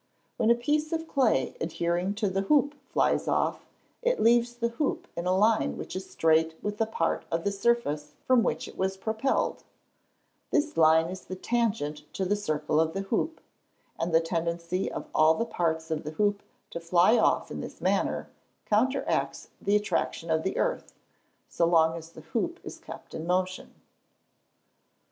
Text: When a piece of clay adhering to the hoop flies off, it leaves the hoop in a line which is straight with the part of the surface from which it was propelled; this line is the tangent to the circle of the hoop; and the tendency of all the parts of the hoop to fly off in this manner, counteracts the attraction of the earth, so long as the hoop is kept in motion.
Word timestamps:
When 0.37 0.49
a 0.49 0.55
piece 0.55 0.91
of 0.91 1.07
clay 1.07 1.55
adhering 1.61 2.15
to 2.15 2.27
the 2.27 2.41
hoop 2.41 2.73
flies 2.89 3.27
off, 3.27 3.67
it 4.01 4.19
leaves 4.19 4.55
the 4.55 4.69
hoop 4.69 5.07
in 5.15 5.27
a 5.27 5.37
line 5.37 5.77
which 5.77 5.95
is 5.95 6.09
straight 6.09 6.55
with 6.63 6.79
the 6.79 6.87
part 6.87 7.23
of 7.29 7.43
the 7.43 7.51
surface 7.51 8.15
from 8.25 8.41
which 8.41 8.67
it 8.67 8.79
was 8.79 8.97
propelled; 8.97 9.63
this 10.49 10.75
line 10.75 11.05
is 11.05 11.25
the 11.25 11.35
tangent 11.35 12.11
to 12.15 12.25
the 12.25 12.35
circle 12.35 12.79
of 12.79 12.93
the 12.93 13.01
hoop; 13.13 13.41
and 13.99 14.11
the 14.11 14.21
tendency 14.21 14.91
of 14.91 15.05
all 15.13 15.35
the 15.35 15.45
parts 15.45 15.91
of 15.91 16.03
the 16.03 16.13
hoop 16.17 16.41
to 16.71 16.79
fly 16.79 17.15
off 17.15 17.51
in 17.51 17.61
this 17.61 17.79
manner, 17.79 18.27
counteracts 18.65 19.49
the 19.61 19.75
attraction 19.75 20.31
of 20.31 20.41
the 20.41 20.57
earth, 20.57 20.95
so 21.47 21.67
long 21.67 21.95
as 21.95 22.13
the 22.13 22.21
hoop 22.21 22.59
is 22.63 22.79
kept 22.79 23.13
in 23.13 23.27
motion. 23.27 23.75